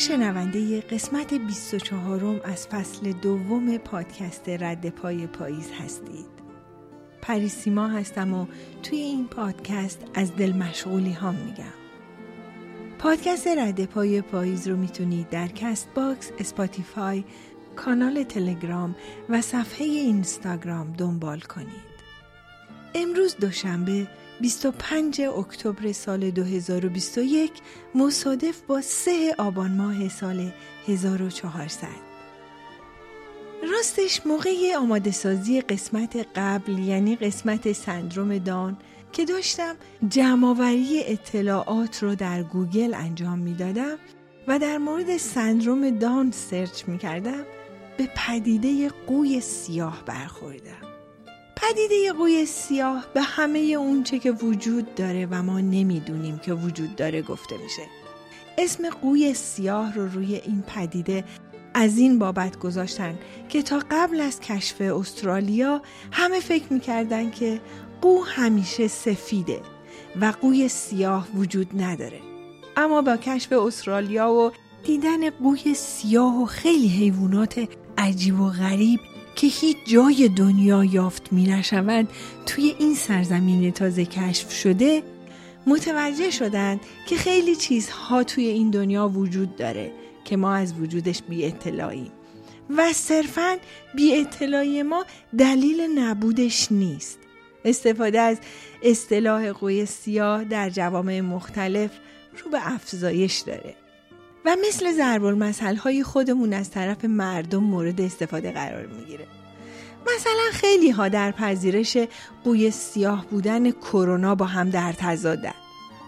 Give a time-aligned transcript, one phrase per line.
[0.00, 6.26] شنونده قسمت 24 از فصل دوم پادکست رد پای پاییز هستید.
[7.22, 8.46] پریسیما هستم و
[8.82, 11.64] توی این پادکست از دل مشغولی ها میگم.
[12.98, 17.24] پادکست رد پای پاییز رو می‌تونید در Castbox، Spotify،
[17.76, 18.96] کانال تلگرام
[19.28, 21.89] و صفحه اینستاگرام دنبال کنید.
[22.94, 24.06] امروز دوشنبه
[24.40, 27.52] 25 اکتبر سال 2021
[27.94, 30.52] مصادف با 3 آبان ماه سال
[30.88, 31.88] 1400
[33.72, 38.76] راستش موقع آماده سازی قسمت قبل یعنی قسمت سندروم دان
[39.12, 39.76] که داشتم
[40.08, 43.98] جمعآوری اطلاعات رو در گوگل انجام می‌دادم
[44.48, 47.44] و در مورد سندروم دان سرچ می کردم
[47.96, 50.89] به پدیده قوی سیاه برخوردم.
[51.62, 57.22] پدیده قوی سیاه به همه اونچه که وجود داره و ما نمی‌دونیم که وجود داره
[57.22, 57.82] گفته میشه.
[58.58, 61.24] اسم قوی سیاه رو روی این پدیده
[61.74, 67.60] از این بابت گذاشتن که تا قبل از کشف استرالیا همه فکر می‌کردن که
[68.00, 69.60] قو همیشه سفیده
[70.20, 72.20] و قوی سیاه وجود نداره.
[72.76, 74.50] اما با کشف استرالیا و
[74.84, 79.00] دیدن قوی سیاه و خیلی حیوانات عجیب و غریب
[79.40, 82.08] که هیچ جای دنیا یافت می نشوند
[82.46, 85.02] توی این سرزمین تازه کشف شده
[85.66, 89.92] متوجه شدند که خیلی چیزها توی این دنیا وجود داره
[90.24, 92.12] که ما از وجودش بی اطلاعیم.
[92.76, 93.56] و صرفا
[93.94, 95.04] بی اطلاعی ما
[95.38, 97.18] دلیل نبودش نیست.
[97.64, 98.38] استفاده از
[98.82, 101.90] اصطلاح قوی سیاه در جوامع مختلف
[102.44, 103.74] رو به افزایش داره.
[104.44, 105.42] و مثل ضرب
[105.76, 109.26] های خودمون از طرف مردم مورد استفاده قرار می‌گیره.
[110.06, 111.96] مثلا خیلی ها در پذیرش
[112.44, 115.54] قوی سیاه بودن کرونا با هم در تضادن.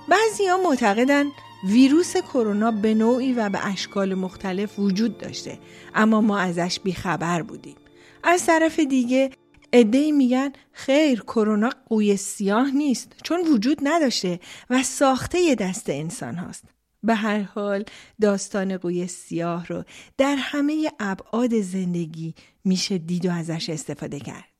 [0.09, 1.27] بعضی ها معتقدن
[1.65, 5.59] ویروس کرونا به نوعی و به اشکال مختلف وجود داشته
[5.95, 7.77] اما ما ازش بیخبر بودیم.
[8.25, 9.31] از طرف دیگه
[9.73, 16.65] ادهی میگن خیر کرونا قوی سیاه نیست چون وجود نداشته و ساخته دست انسان هاست.
[17.03, 17.85] به هر حال
[18.21, 19.85] داستان قوی سیاه رو
[20.19, 24.52] در همه ابعاد زندگی میشه دید و ازش استفاده کرد.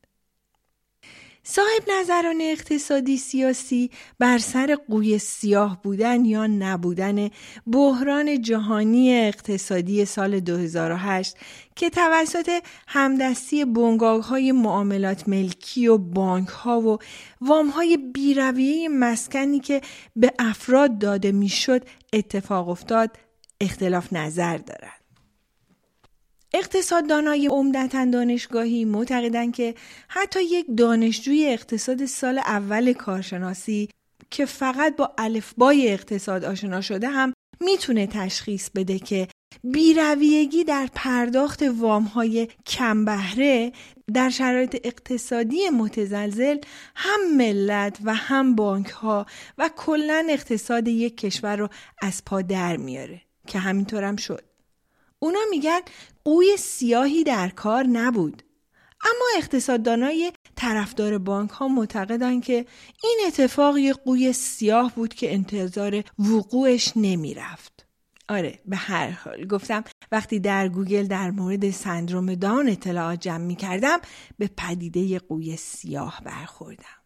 [1.45, 7.29] صاحب نظران اقتصادی سیاسی بر سر قوی سیاه بودن یا نبودن
[7.67, 11.37] بحران جهانی اقتصادی سال 2008
[11.75, 16.97] که توسط همدستی بنگاه های معاملات ملکی و بانک ها و
[17.41, 19.81] وام های بیرویه مسکنی که
[20.15, 21.81] به افراد داده می‌شد
[22.13, 23.17] اتفاق افتاد
[23.61, 25.02] اختلاف نظر دارد.
[26.53, 29.75] اقتصاددانای عمدتا دانشگاهی معتقدند که
[30.07, 33.89] حتی یک دانشجوی اقتصاد سال اول کارشناسی
[34.31, 39.27] که فقط با الفبای اقتصاد آشنا شده هم می‌تونه تشخیص بده که
[39.63, 43.71] بیرویگی در پرداخت وام های کم بهره
[44.13, 46.57] در شرایط اقتصادی متزلزل
[46.95, 49.25] هم ملت و هم بانک ها
[49.57, 51.69] و کلا اقتصاد یک کشور رو
[52.01, 54.52] از پا در میاره که همینطورم شد.
[55.23, 55.79] اونا میگن
[56.25, 58.43] قوی سیاهی در کار نبود.
[59.01, 62.65] اما اقتصاددانای طرفدار بانک ها معتقدن که
[63.03, 67.85] این اتفاق یه قوی سیاه بود که انتظار وقوعش نمی‌رفت.
[68.29, 73.55] آره به هر حال گفتم وقتی در گوگل در مورد سندروم دان اطلاعات جمع می
[73.55, 73.99] کردم
[74.37, 77.02] به پدیده قوی سیاه برخوردم.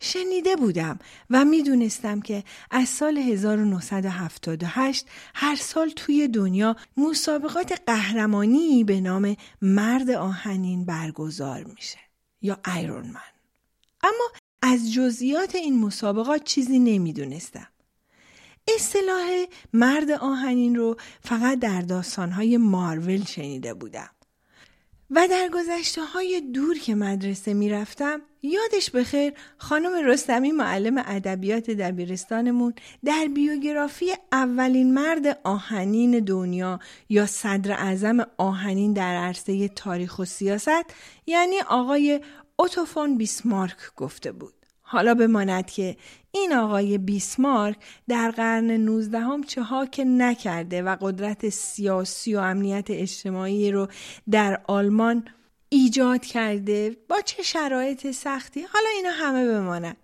[0.00, 0.98] شنیده بودم
[1.30, 10.10] و می‌دونستم که از سال 1978 هر سال توی دنیا مسابقات قهرمانی به نام مرد
[10.10, 11.98] آهنین برگزار میشه
[12.42, 13.20] یا ایرون من.
[14.02, 14.30] اما
[14.62, 17.68] از جزئیات این مسابقات چیزی نمی‌دونستم.
[18.74, 24.10] اصطلاح مرد آهنین رو فقط در داستانهای مارول شنیده بودم.
[25.10, 32.74] و در گذشته های دور که مدرسه می‌رفتم یادش بخیر خانم رستمی معلم ادبیات دبیرستانمون
[33.04, 40.84] در بیوگرافی اولین مرد آهنین دنیا یا صدر اعظم آهنین در عرصه تاریخ و سیاست
[41.26, 42.20] یعنی آقای
[42.56, 44.57] اوتوفون بیسمارک گفته بود.
[44.90, 45.96] حالا بماند که
[46.30, 47.76] این آقای بیسمارک
[48.08, 53.88] در قرن 19 هم چه ها که نکرده و قدرت سیاسی و امنیت اجتماعی رو
[54.30, 55.24] در آلمان
[55.68, 59.96] ایجاد کرده با چه شرایط سختی؟ حالا اینا همه بماند.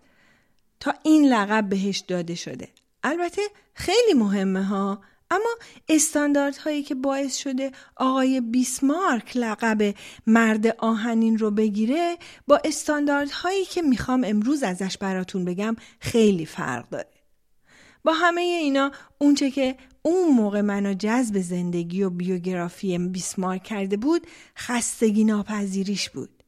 [0.80, 2.68] تا این لقب بهش داده شده.
[3.02, 3.42] البته
[3.74, 5.02] خیلی مهمه ها.
[5.30, 5.56] اما
[5.88, 9.94] استانداردهایی که باعث شده آقای بیسمارک لقب
[10.26, 17.14] مرد آهنین رو بگیره با استانداردهایی که می‌خوام امروز ازش براتون بگم خیلی فرق داره.
[18.04, 24.26] با همه اینا اونچه که اون موقع منو جذب زندگی و بیوگرافی بیسمارک کرده بود
[24.58, 26.42] خستگی ناپذیریش بود.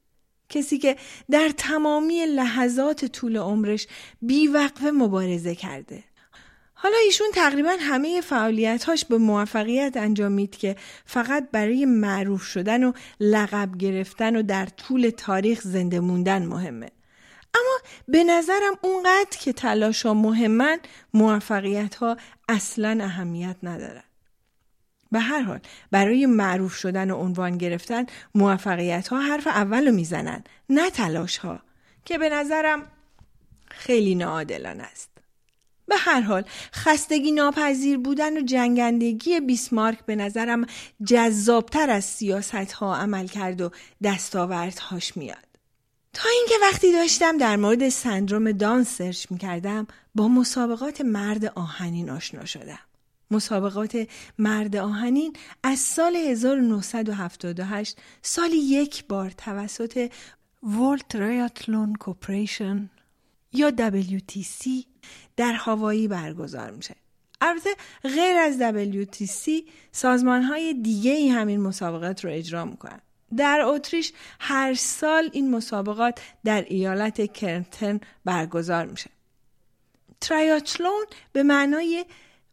[0.48, 0.96] کسی که
[1.30, 3.86] در تمامی لحظات طول عمرش
[4.22, 6.04] بیوقفه مبارزه کرده.
[6.78, 10.76] حالا ایشون تقریبا همه فعالیتهاش به موفقیت انجام مید که
[11.06, 16.90] فقط برای معروف شدن و لقب گرفتن و در طول تاریخ زنده موندن مهمه.
[17.54, 17.78] اما
[18.08, 20.78] به نظرم اونقدر که تلاش ها مهمن
[21.14, 22.16] موفقیت ها
[22.48, 24.04] اصلا اهمیت ندارن.
[25.12, 30.44] به هر حال برای معروف شدن و عنوان گرفتن موفقیت ها حرف اول رو می‌زنن
[30.68, 31.60] نه تلاش ها
[32.04, 32.86] که به نظرم
[33.68, 35.15] خیلی ناعادلانه است.
[35.88, 36.44] به هر حال
[36.74, 40.66] خستگی ناپذیر بودن و جنگندگی بیسمارک به نظرم
[41.06, 43.70] جذابتر از سیاست ها عمل کرد و
[44.02, 45.46] دستاوردهاش میاد.
[46.12, 49.62] تا اینکه وقتی داشتم در مورد سندروم دان سرچ می
[50.14, 52.78] با مسابقات مرد آهنین آشنا شدم.
[53.30, 54.08] مسابقات
[54.38, 55.32] مرد آهنین
[55.62, 60.10] از سال 1978 سالی یک بار توسط
[60.64, 62.95] World Triathlon Corporation
[63.56, 64.84] یا WTC
[65.36, 66.94] در هوایی برگزار میشه.
[67.40, 67.70] البته
[68.02, 69.50] غیر از WTC
[69.92, 73.00] سازمان های دیگه ای همین مسابقات رو اجرا می‌کنن.
[73.36, 79.10] در اتریش هر سال این مسابقات در ایالت کرنتن برگزار میشه.
[80.20, 82.04] تریاتلون به معنای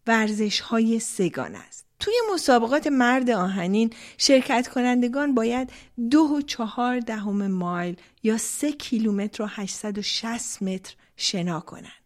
[0.07, 1.82] ورزش های سگان است.
[2.03, 5.69] توی مسابقات مرد آهنین شرکت کنندگان باید
[6.11, 12.03] دو و چهار دهم مایل یا سه کیلومتر و 860 متر شنا کنند.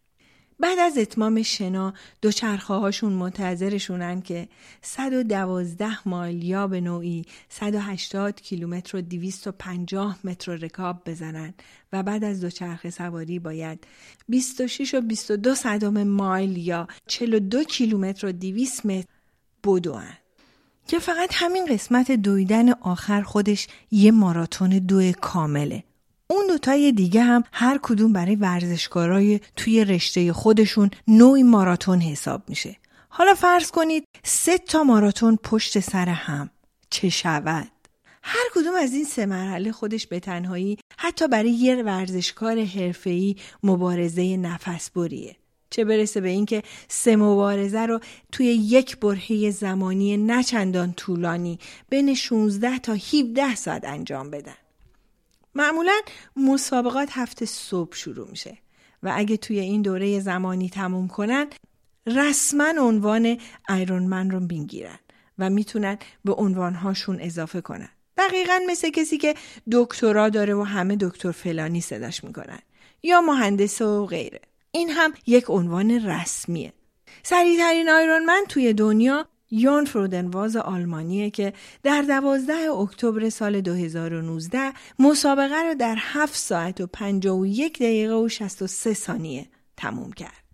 [0.60, 4.48] بعد از اتمام شنا دوچرخه هاشون منتظرشونن که
[4.82, 11.54] 112 مایل یا به نوعی 180 کیلومتر و 250 متر رکاب بزنن
[11.92, 13.86] و بعد از دوچرخه سواری باید
[14.28, 19.17] 26 و 22 صدم مایل یا 42 کیلومتر و 200 متر
[19.64, 20.12] بدوان
[20.86, 25.84] که فقط همین قسمت دویدن آخر خودش یه ماراتون دو کامله
[26.30, 32.76] اون دوتای دیگه هم هر کدوم برای ورزشکارای توی رشته خودشون نوعی ماراتون حساب میشه.
[33.08, 36.50] حالا فرض کنید سه تا ماراتون پشت سر هم
[36.90, 37.68] چه شود؟
[38.22, 44.36] هر کدوم از این سه مرحله خودش به تنهایی حتی برای یه ورزشکار حرفه‌ای مبارزه
[44.36, 45.36] نفس بریه.
[45.70, 48.00] چه برسه به اینکه سه مبارزه رو
[48.32, 54.54] توی یک برهه زمانی نچندان طولانی بین 16 تا 17 ساعت انجام بدن.
[55.54, 56.00] معمولا
[56.36, 58.58] مسابقات هفته صبح شروع میشه
[59.02, 61.46] و اگه توی این دوره زمانی تموم کنن
[62.06, 63.36] رسما عنوان
[63.90, 64.98] من رو می‌گیرن
[65.38, 69.34] و می‌تونن به عنوانهاشون اضافه کنن دقیقا مثل کسی که
[69.72, 72.58] دکترا داره و همه دکتر فلانی صداش می‌کنن
[73.02, 76.72] یا مهندس و غیره این هم یک عنوان رسمیه
[77.22, 85.74] سریعترین آیرونمن توی دنیا یون فرودنواز آلمانیه که در 12 اکتبر سال 2019 مسابقه رو
[85.74, 89.46] در 7 ساعت و 51 دقیقه و 63 ثانیه
[89.76, 90.44] تموم کرد.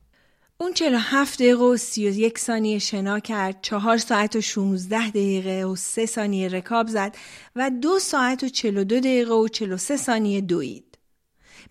[0.58, 6.06] اون 47 دقیقه و 31 ثانیه شنا کرد، 4 ساعت و 16 دقیقه و 3
[6.06, 7.16] ثانیه رکاب زد
[7.56, 10.93] و 2 ساعت و 42 دقیقه و 43 ثانیه دوید.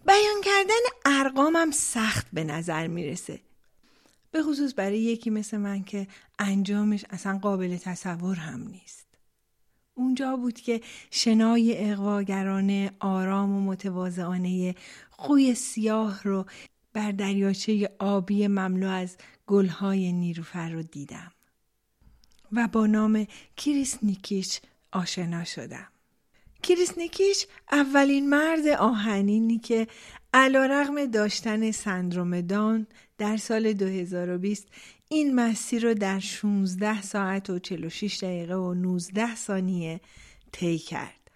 [0.05, 3.39] بیان کردن ارقامم سخت به نظر می‌رسه
[4.31, 6.07] به خصوص برای یکی مثل من که
[6.39, 9.07] انجامش اصلا قابل تصور هم نیست.
[9.93, 10.81] اونجا بود که
[11.11, 14.75] شنای اقواگرانه آرام و متواضعانه
[15.17, 16.45] قوی سیاه رو
[16.93, 19.17] بر دریاچه آبی مملو از
[19.47, 21.31] گلهای نیروفر رو دیدم
[22.51, 25.92] و با نام کریس نیکیچ آشنا شدم.
[26.63, 29.87] کریس نیکیچ اولین مرد آهنینی که
[30.33, 34.67] علا رغم داشتن سندروم دان در سال 2020
[35.09, 40.01] این مسیر رو در 16 ساعت و 46 دقیقه و 19 ثانیه
[40.51, 41.31] طی کرد.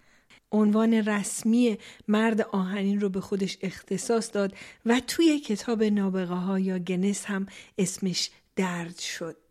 [0.52, 4.54] عنوان رسمی مرد آهنین رو به خودش اختصاص داد
[4.86, 7.46] و توی کتاب نابغه ها یا گنس هم
[7.78, 9.47] اسمش درد شد.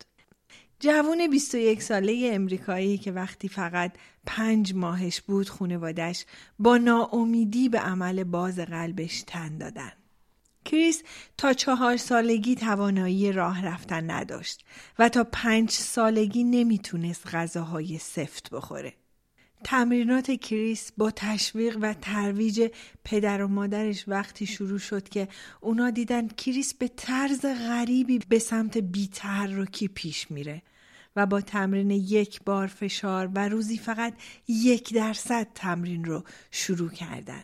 [0.80, 3.92] جوون 21 ساله امریکایی که وقتی فقط
[4.26, 6.26] پنج ماهش بود خونوادش
[6.60, 9.92] با ناامیدی به عمل باز قلبش تن دادن.
[10.66, 11.04] کریس
[11.38, 14.66] تا چهار سالگی توانایی راه رفتن نداشت
[15.00, 18.94] و تا پنج سالگی نمی‌تونست غذاهای سفت بخوره.
[19.64, 22.72] تمرینات کریس با تشویق و ترویج
[23.04, 25.28] پدر و مادرش وقتی شروع شد که
[25.62, 30.62] اونا دیدن کریس به طرز غریبی به سمت بیتحرکی پیش میره
[31.16, 34.14] و با تمرین یک بار فشار و روزی فقط
[34.48, 37.44] یک درصد تمرین رو شروع کردن.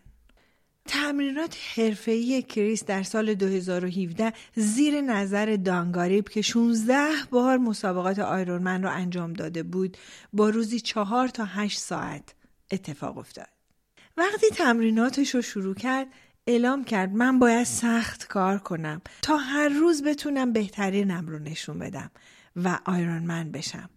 [0.85, 8.83] تمرینات حرفه‌ای کریس در سال 2017 زیر نظر Dan Grieb که 16 بار مسابقات Ironman
[8.83, 9.97] را انجام داده بود
[10.33, 12.33] با روزی 4 تا 8 ساعت
[12.71, 13.47] اتفاق افتاد.
[14.17, 16.07] وقتی تمریناتش رو شروع کرد
[16.47, 22.11] اعلام کرد من باید سخت کار کنم تا هر روز بتونم بهترینم رو نشون بدم
[22.55, 23.89] و آیرونمن بشم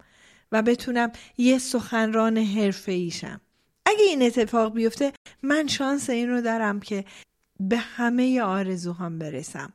[0.51, 3.41] و بتونم یه سخنران حرفه ایشم.
[3.87, 5.13] اگه این اتفاق بیفته
[5.43, 7.05] من شانس این رو دارم که
[7.59, 9.73] به همه آرزوهام برسم.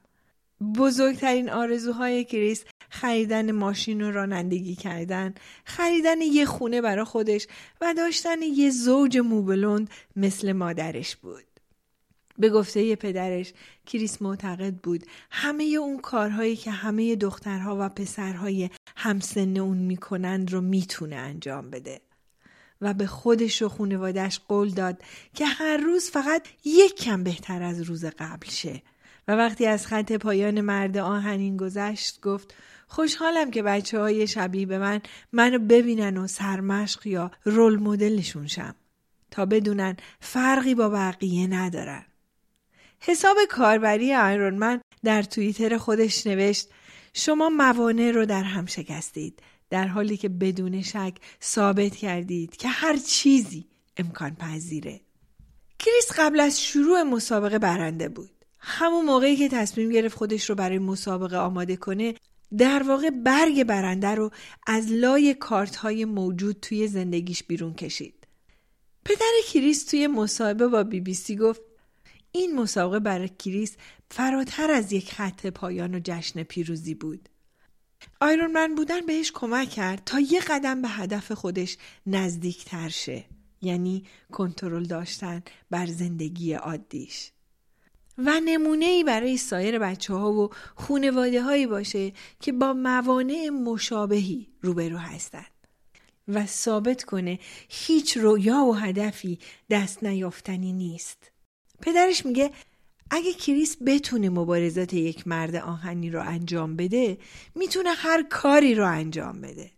[0.78, 7.47] بزرگترین آرزوهای کریس خریدن ماشین و رانندگی کردن، خریدن یه خونه برا خودش
[7.81, 11.45] و داشتن یه زوج موبلوند مثل مادرش بود.
[12.38, 13.52] به گفته یه پدرش
[13.87, 20.61] کریس معتقد بود همه اون کارهایی که همه دخترها و پسرهای همسن اون می‌کنند رو
[20.61, 22.00] می‌تونه انجام بده.
[22.83, 25.03] و به خودش و خونوادش قول داد
[25.35, 28.83] که هر روز فقط یک کم بهتر از روز قبل شه
[29.29, 32.55] و وقتی از خط پایان مرد آهنین گذشت گفت
[32.87, 35.01] خوشحالم که بچه های شبیه به من
[35.33, 38.75] منو ببینن و سرمشق یا رول مدلشون شم
[39.31, 42.05] تا بدونن فرقی با بقیه ندارن.
[43.01, 44.17] حساب کاربری
[44.51, 46.69] من در توییتر خودش نوشت
[47.15, 52.97] شما موانع رو در هم شکستید در حالی که بدون شک ثابت کردید که هر
[52.97, 55.00] چیزی امکان پذیره.
[55.79, 58.31] کریس قبل از شروع مسابقه برنده بود.
[58.59, 62.14] همون موقعی که تصمیم گرفت خودش رو برای مسابقه آماده کنه
[62.59, 64.31] در واقع برگ برنده رو
[64.67, 68.26] از لای کارت های موجود توی زندگیش بیرون کشید.
[69.05, 71.61] پدر کریس توی مصاحبه با بی بی سی گفت
[72.33, 73.76] این مسابقه برای کریس
[74.11, 77.29] فراتر از یک خط پایان و جشن پیروزی بود.
[78.21, 83.25] Ironman بودن بهش کمک کرد تا یه قدم به هدف خودش نزدیک تر شه
[83.63, 87.33] یعنی کنترل داشتن بر زندگی عادیش.
[88.19, 94.49] و نمونه ای برای سایر بچه ها و خونواده هایی باشه که با موانع مشابهی
[94.61, 95.47] روبرو هستند
[96.29, 99.39] و ثابت کنه هیچ رویا و هدفی
[99.71, 101.31] دست نیافتنی نیست.
[101.81, 102.51] پدرش میگه
[103.14, 107.19] اگه کریس بتونه مبارزات یک مرد آهنی رو انجام بده
[107.54, 109.71] می‌تونه هر کاری رو انجام بده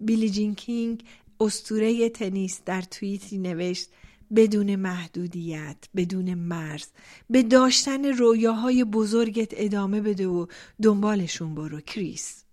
[0.00, 1.04] بیلی جین کینگ
[1.40, 3.88] استوره تنیس در توییتی نوشت
[4.36, 6.86] بدون محدودیت بدون مرز
[7.30, 10.46] به داشتن رویاهای بزرگت ادامه بده و
[10.82, 12.44] دنبالشون برو کریس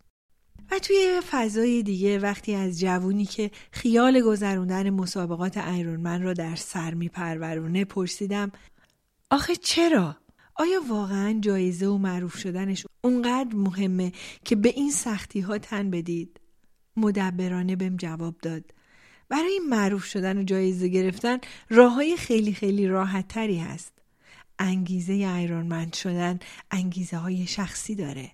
[0.72, 6.94] و توی فضای دیگه وقتی از جوونی که خیال گذروندن مسابقات ایرونمن را در سر
[6.94, 8.52] میپرورونه پرسیدم
[9.32, 10.16] آخه چرا؟
[10.60, 14.12] آیا واقعا جایزه و معروف شدنش اونقدر مهمه
[14.46, 16.40] که به این سختی ها تن بدید؟
[16.98, 18.74] مدبرانه بهم جواب داد.
[19.30, 21.38] برای معروف شدن و جایزه گرفتن
[21.70, 23.94] راه های خیلی خیلی راحت تری هست.
[24.60, 26.40] انگیزه ایرانمند شدن
[26.72, 28.32] انگیزه های شخصی داره.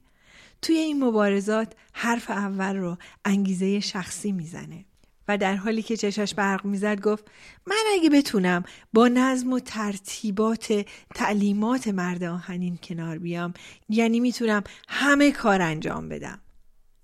[0.61, 4.85] توی این مبارزات حرف اول رو انگیزه شخصی می‌زنه.
[5.27, 7.25] و در حالی که چشاش برق می‌زد گفت
[7.67, 8.63] من اگه بتونم
[8.93, 13.53] با نظم و ترتیبات تعلیمات مرد آهنین کنار بیام
[13.89, 16.39] یعنی می‌تونم همه کار انجام بدم.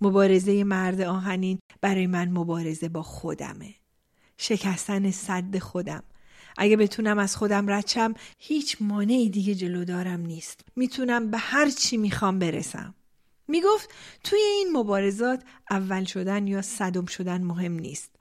[0.02, 3.74] مبارزه مرد آهنین برای من مبارزه با خودمه.
[4.38, 6.04] شکستن صد خودم.
[6.58, 10.62] اگه بتونم از خودم رچم هیچ مانعی دیگه جلو دارم نیست.
[10.76, 12.96] می‌تونم به هر چی می‌خوام برسم.
[13.50, 13.90] می گفت
[14.24, 18.16] توی این مبارزات اول شدن یا صدم شدن مهم نیست.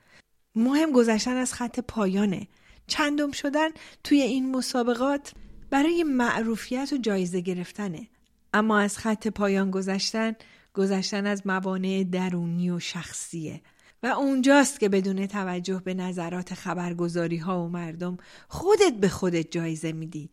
[0.54, 2.48] مهم گذشتن از خط پایانه.
[2.86, 3.68] چندم شدن
[4.04, 5.32] توی این مسابقات
[5.70, 8.08] برای معروفیت و جایزه گرفتنه.
[8.52, 10.34] اما از خط پایان گذشتن
[10.74, 13.62] گذشتن از موانع درونی و شخصیه.
[14.02, 18.16] و اونجاست که بدون توجه به نظرات خبرگزاری ها و مردم
[18.48, 20.30] خودت به خودت جایزه میدی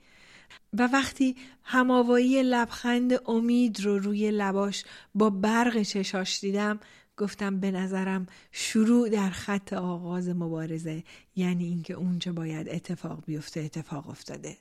[0.73, 4.83] و وقتی هماوایی لبخند امید رو روی لباش
[5.15, 6.79] با برق چشاش دیدم
[7.17, 11.03] گفتم به نظرم شروع در خط آغاز مبارزه
[11.35, 14.57] یعنی اینکه اونجا باید اتفاق بیفته اتفاق افتاده.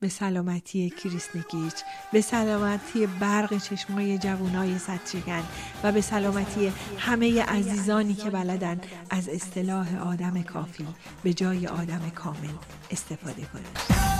[0.00, 1.74] به سلامتی کریسنکیچ
[2.12, 5.42] به سلامتی برق چشمای جوانای صدشکن
[5.82, 10.86] و به سلامتی همه عزیزانی که بلدن از اصطلاح آدم کافی
[11.22, 12.54] به جای آدم کامل
[12.90, 14.15] استفاده کنند.